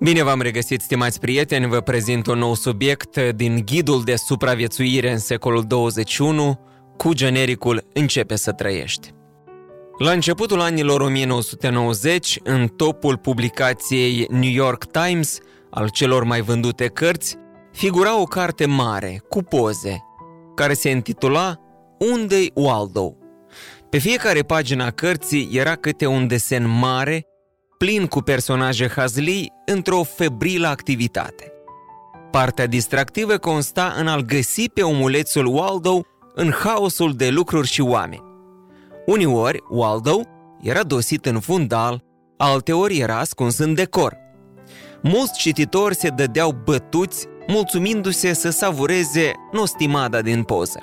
[0.00, 5.18] Bine v-am regăsit, stimați prieteni, vă prezint un nou subiect din ghidul de supraviețuire în
[5.18, 6.60] secolul 21
[6.96, 9.12] cu genericul Începe să trăiești.
[9.98, 15.38] La începutul anilor 1990, în topul publicației New York Times,
[15.70, 17.36] al celor mai vândute cărți,
[17.72, 20.04] figura o carte mare, cu poze,
[20.54, 21.56] care se intitula
[22.12, 23.14] Unde-i Waldo?
[23.90, 27.27] Pe fiecare pagina cărții era câte un desen mare
[27.78, 31.52] plin cu personaje hazlii într-o febrilă activitate.
[32.30, 36.00] Partea distractivă consta în a-l găsi pe omulețul Waldo
[36.34, 38.22] în haosul de lucruri și oameni.
[39.06, 40.20] Uneori, Waldo
[40.60, 42.04] era dosit în fundal,
[42.36, 44.16] alteori era ascuns în decor.
[45.02, 50.80] Mulți cititori se dădeau bătuți, mulțumindu-se să savureze nostimada din poză.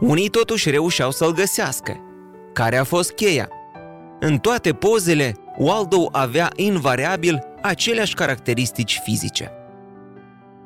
[0.00, 2.00] Unii totuși reușeau să-l găsească.
[2.52, 3.48] Care a fost cheia?
[4.20, 9.52] În toate pozele, Waldo avea invariabil aceleași caracteristici fizice.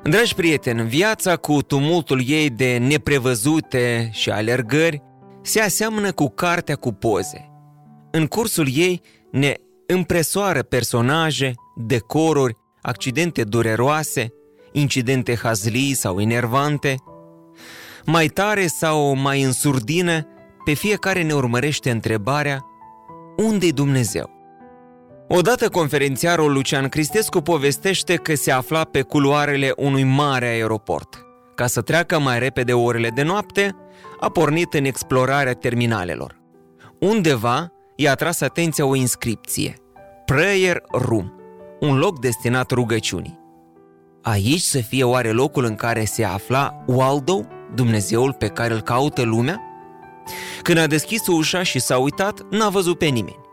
[0.03, 5.01] Dragi prieteni, viața cu tumultul ei de neprevăzute și alergări
[5.41, 7.49] se aseamănă cu cartea cu poze.
[8.11, 9.01] În cursul ei
[9.31, 9.53] ne
[9.87, 14.33] împresoară personaje, decoruri, accidente dureroase,
[14.71, 16.95] incidente hazlii sau enervante.
[18.05, 20.27] Mai tare sau mai în surdină,
[20.65, 22.65] pe fiecare ne urmărește întrebarea
[23.37, 24.38] Unde-i Dumnezeu?
[25.31, 31.25] Odată conferențiarul Lucian Cristescu povestește că se afla pe culoarele unui mare aeroport.
[31.55, 33.75] Ca să treacă mai repede orele de noapte,
[34.19, 36.39] a pornit în explorarea terminalelor.
[36.99, 39.75] Undeva i-a tras atenția o inscripție.
[40.25, 41.31] Prayer Room,
[41.79, 43.39] un loc destinat rugăciunii.
[44.21, 49.21] Aici să fie oare locul în care se afla Waldo, Dumnezeul pe care îl caută
[49.21, 49.61] lumea?
[50.61, 53.47] Când a deschis ușa și s-a uitat, n-a văzut pe nimeni.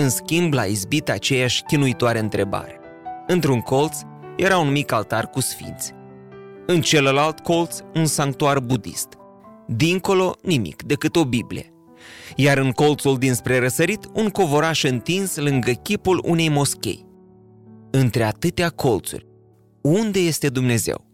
[0.00, 2.80] În schimb, l-a izbit aceeași chinuitoare întrebare.
[3.26, 3.96] Într-un colț
[4.36, 5.92] era un mic altar cu sfinți.
[6.66, 9.08] În celălalt colț, un sanctuar budist.
[9.66, 11.72] Dincolo, nimic, decât o Biblie.
[12.36, 17.06] Iar în colțul dinspre răsărit, un covoraș întins lângă chipul unei moschei.
[17.90, 19.26] Între atâtea colțuri,
[19.82, 21.07] unde este Dumnezeu?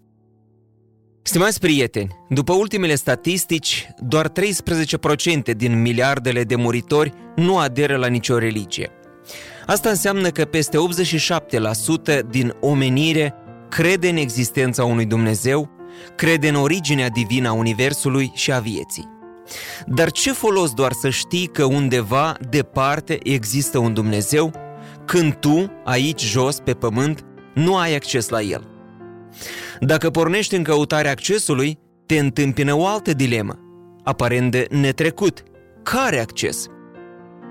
[1.26, 4.32] Stimați prieteni, după ultimele statistici, doar 13%
[5.56, 8.90] din miliardele de muritori nu aderă la nicio religie.
[9.66, 10.78] Asta înseamnă că peste
[12.18, 13.34] 87% din omenire
[13.68, 15.70] crede în existența unui Dumnezeu,
[16.16, 19.08] crede în originea divină a Universului și a vieții.
[19.86, 24.52] Dar ce folos doar să știi că undeva, departe, există un Dumnezeu,
[25.04, 27.24] când tu, aici jos, pe pământ,
[27.54, 28.73] nu ai acces la El?
[29.80, 33.58] Dacă pornești în căutarea accesului, te întâmpină o altă dilemă,
[34.02, 35.42] aparent de netrecut.
[35.82, 36.66] Care acces?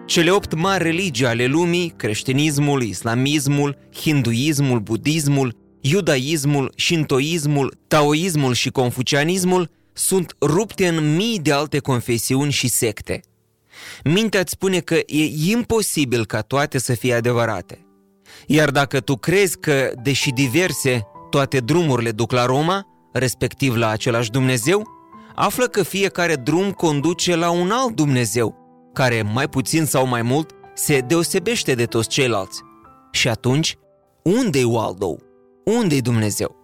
[0.05, 9.69] Cele opt mari religii ale lumii, creștinismul, islamismul, hinduismul, budismul, iudaismul, shintoismul, taoismul și confucianismul,
[9.93, 13.21] sunt rupte în mii de alte confesiuni și secte.
[14.03, 17.85] Mintea îți spune că e imposibil ca toate să fie adevărate.
[18.47, 24.31] Iar dacă tu crezi că, deși diverse, toate drumurile duc la Roma, respectiv la același
[24.31, 24.87] Dumnezeu,
[25.35, 28.55] află că fiecare drum conduce la un alt Dumnezeu,
[28.93, 32.61] care, mai puțin sau mai mult, se deosebește de toți ceilalți.
[33.11, 33.77] Și atunci,
[34.23, 35.15] unde-i Waldo?
[35.65, 36.55] Unde-i Dumnezeu?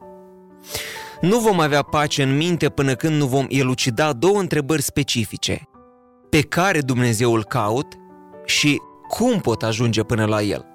[1.21, 5.61] Nu vom avea pace în minte până când nu vom elucida două întrebări specifice.
[6.29, 7.93] Pe care Dumnezeu îl caut
[8.45, 10.68] și cum pot ajunge până la el?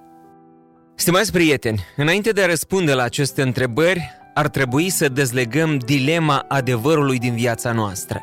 [0.96, 7.18] Stimați prieteni, înainte de a răspunde la aceste întrebări, ar trebui să dezlegăm dilema adevărului
[7.18, 8.22] din viața noastră.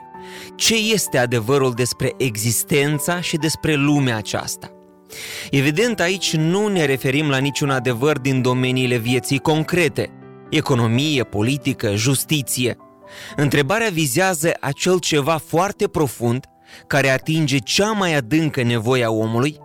[0.56, 4.72] Ce este adevărul despre existența și despre lumea aceasta?
[5.52, 10.10] Evident, aici nu ne referim la niciun adevăr din domeniile vieții concrete,
[10.50, 12.78] economie, politică, justiție.
[13.36, 16.46] Întrebarea vizează acel ceva foarte profund
[16.88, 19.58] care atinge cea mai adâncă nevoie a omului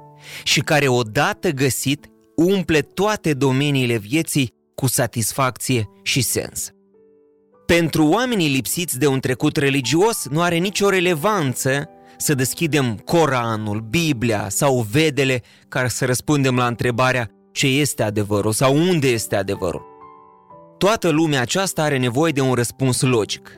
[0.42, 2.06] și care odată găsit
[2.36, 6.70] umple toate domeniile vieții cu satisfacție și sens.
[7.66, 14.48] Pentru oamenii lipsiți de un trecut religios nu are nicio relevanță să deschidem Coranul, Biblia
[14.48, 19.82] sau Vedele ca să răspundem la întrebarea ce este adevărul sau unde este adevărul.
[20.78, 23.50] Toată lumea aceasta are nevoie de un răspuns logic.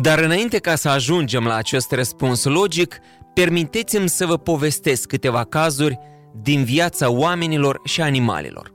[0.00, 2.98] Dar înainte ca să ajungem la acest răspuns logic,
[3.34, 5.98] permiteți-mi să vă povestesc câteva cazuri
[6.42, 8.74] din viața oamenilor și animalelor.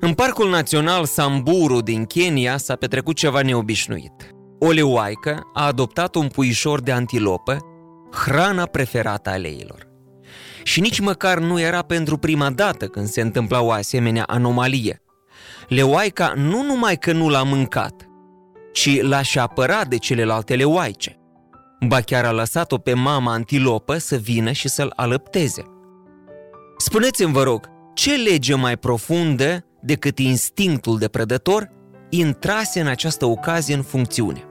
[0.00, 4.30] În Parcul Național Samburu din Kenya s-a petrecut ceva neobișnuit.
[4.58, 7.58] O leoaică a adoptat un puișor de antilopă,
[8.12, 9.86] hrana preferată a leilor.
[10.62, 15.02] Și nici măcar nu era pentru prima dată când se întâmpla o asemenea anomalie.
[15.68, 18.06] Leoaica nu numai că nu l-a mâncat,
[18.72, 21.16] ci l-a și apărat de celelalte leoaice.
[21.86, 25.62] Ba chiar a lăsat-o pe mama antilopă să vină și să-l alăpteze.
[26.78, 31.70] Spuneți-mi, vă rog, ce lege mai profundă decât instinctul de prădător
[32.10, 34.44] intrase în această ocazie în funcțiune?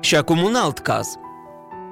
[0.00, 1.06] Și acum un alt caz.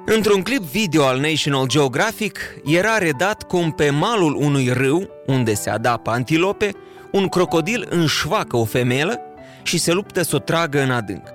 [0.05, 5.69] Într-un clip video al National Geographic era redat cum pe malul unui râu, unde se
[5.69, 6.71] adapă antilope,
[7.11, 9.19] un crocodil înșvacă o femelă
[9.63, 11.27] și se luptă să o tragă în adânc.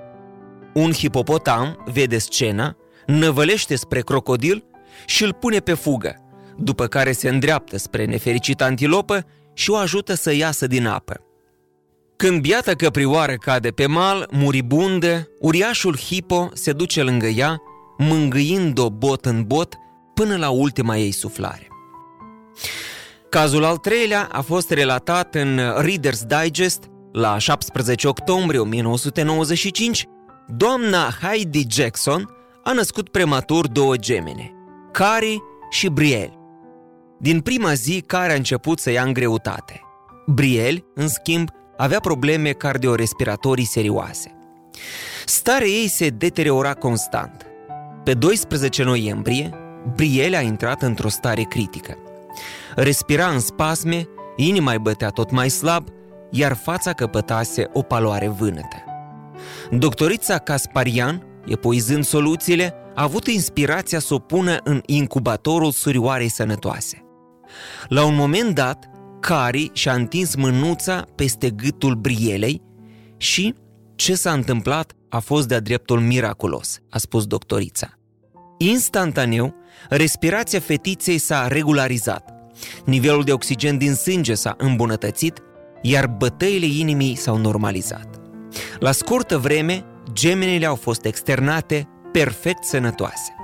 [0.73, 2.75] Un hipopotam vede scena,
[3.05, 4.63] năvălește spre crocodil
[5.05, 6.20] și îl pune pe fugă,
[6.57, 11.21] după care se îndreaptă spre nefericită antilopă și o ajută să iasă din apă.
[12.15, 17.61] Când biata căprioară cade pe mal, muribundă, uriașul hipo se duce lângă ea,
[17.97, 19.75] mângâind-o bot în bot
[20.13, 21.67] până la ultima ei suflare.
[23.29, 30.07] Cazul al treilea a fost relatat în Reader's Digest la 17 octombrie 1995.
[30.47, 32.29] Doamna Heidi Jackson
[32.63, 34.51] a născut prematur două gemene,
[34.91, 36.40] Cari și Brielle.
[37.21, 39.81] Din prima zi, care a început să ia în greutate.
[40.25, 44.35] Brielle, în schimb, avea probleme cardiorespiratorii serioase.
[45.25, 47.45] Starea ei se deteriora constant.
[48.03, 49.49] Pe 12 noiembrie,
[49.95, 51.97] Brielle a intrat într-o stare critică.
[52.75, 55.87] Respira în spasme, inima îi bătea tot mai slab,
[56.31, 58.83] iar fața căpătase o paloare vânătă.
[59.71, 67.00] Doctorița Casparian, epuizând soluțiile, a avut inspirația să o pună în incubatorul surioarei sănătoase.
[67.87, 68.89] La un moment dat,
[69.19, 72.61] Cari și-a întins mânuța peste gâtul Brielei
[73.17, 73.55] și
[73.95, 77.93] ce s-a întâmplat a fost de-a dreptul miraculos, a spus doctorița.
[78.57, 79.55] Instantaneu,
[79.89, 82.33] respirația fetiței s-a regularizat.
[82.85, 85.41] Nivelul de oxigen din sânge s-a îmbunătățit,
[85.81, 88.19] iar bătăile inimii s-au normalizat.
[88.79, 93.35] La scurtă vreme, gemenele au fost externate perfect sănătoase.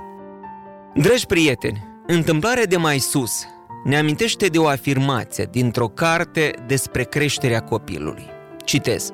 [0.94, 3.42] Dragi prieteni, întâmplarea de mai sus
[3.88, 8.24] ne amintește de o afirmație dintr-o carte despre creșterea copilului.
[8.64, 9.10] Citez.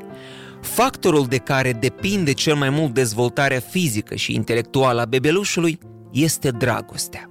[0.61, 5.79] Factorul de care depinde cel mai mult dezvoltarea fizică și intelectuală a bebelușului
[6.13, 7.29] este dragostea.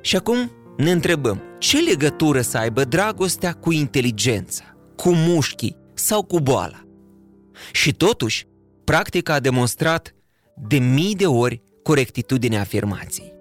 [0.00, 4.64] Și acum ne întrebăm, ce legătură să aibă dragostea cu inteligența,
[4.96, 6.82] cu mușchii sau cu boala?
[7.72, 8.46] Și totuși,
[8.84, 10.14] practica a demonstrat
[10.68, 13.37] de mii de ori corectitudinea afirmației.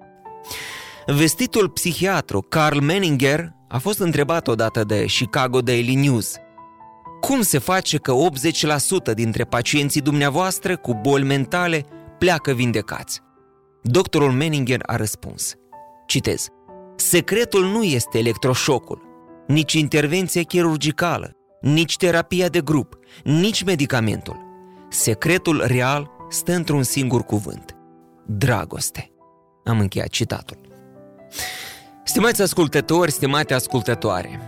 [1.15, 6.35] Vestitul psihiatru Carl Menninger a fost întrebat odată de Chicago Daily News
[7.19, 8.13] cum se face că
[9.11, 11.85] 80% dintre pacienții dumneavoastră cu boli mentale
[12.17, 13.21] pleacă vindecați?
[13.83, 15.55] Doctorul Menninger a răspuns,
[16.05, 16.47] citez,
[16.95, 19.01] Secretul nu este electroșocul,
[19.47, 21.31] nici intervenția chirurgicală,
[21.61, 24.37] nici terapia de grup, nici medicamentul.
[24.89, 27.75] Secretul real stă într-un singur cuvânt.
[28.25, 29.11] Dragoste.
[29.63, 30.66] Am încheiat citatul.
[32.03, 34.39] Stimați ascultători, stimate ascultătoare,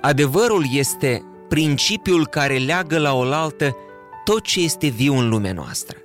[0.00, 3.76] adevărul este principiul care leagă la oaltă
[4.24, 5.96] tot ce este viu în lumea noastră.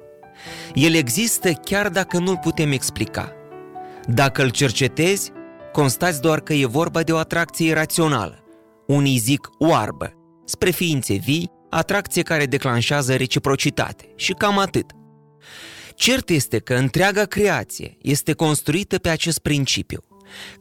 [0.73, 3.33] El există chiar dacă nu-l putem explica.
[4.05, 5.31] Dacă îl cercetezi,
[5.71, 8.43] constați doar că e vorba de o atracție irațională.
[8.87, 10.13] Unii zic oarbă,
[10.45, 14.91] spre ființe vii, atracție care declanșează reciprocitate și cam atât.
[15.95, 19.99] Cert este că întreaga creație este construită pe acest principiu,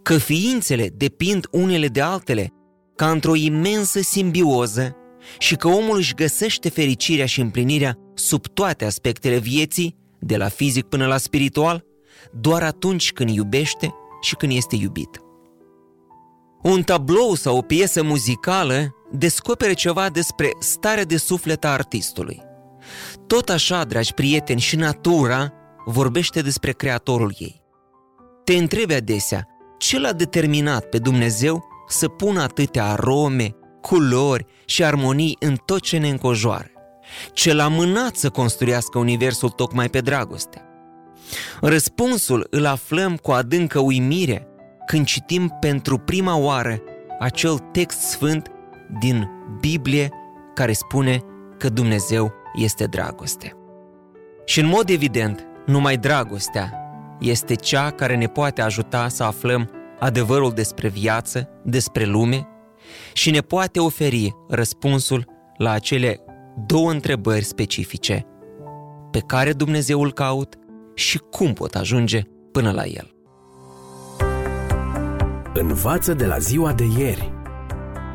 [0.03, 2.53] că ființele depind unele de altele
[2.97, 4.97] ca într-o imensă simbioză
[5.39, 10.85] și că omul își găsește fericirea și împlinirea sub toate aspectele vieții, de la fizic
[10.85, 11.85] până la spiritual,
[12.33, 15.23] doar atunci când iubește și când este iubit.
[16.63, 22.43] Un tablou sau o piesă muzicală descopere ceva despre starea de suflet a artistului.
[23.27, 25.53] Tot așa, dragi prieteni, și natura
[25.87, 27.63] vorbește despre creatorul ei.
[28.45, 29.49] Te întrebi adesea,
[29.79, 35.99] ce l-a determinat pe Dumnezeu să pună atâtea arome, culori și armonii în tot ce
[35.99, 36.71] ne încojoară?
[37.33, 40.63] Ce l-a mânat să construiască universul tocmai pe dragoste?
[41.61, 44.47] Răspunsul îl aflăm cu adâncă uimire
[44.87, 46.81] când citim pentru prima oară
[47.19, 48.49] acel text sfânt
[49.01, 49.29] din
[49.61, 50.11] Biblie
[50.55, 51.23] care spune
[51.59, 53.53] că Dumnezeu este dragoste.
[54.45, 56.88] Și în mod evident, numai dragostea
[57.21, 62.49] este cea care ne poate ajuta să aflăm adevărul despre viață, despre lume
[63.13, 66.21] și ne poate oferi răspunsul la acele
[66.67, 68.27] două întrebări specifice.
[69.11, 70.55] Pe care Dumnezeu îl caut
[70.95, 72.23] și cum pot ajunge
[72.53, 73.13] până la el.
[75.55, 77.33] Învață de la ziua de ieri.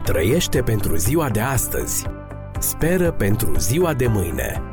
[0.03, 2.05] Trăiește pentru ziua de astăzi.
[2.59, 4.72] Speră pentru ziua de mâine.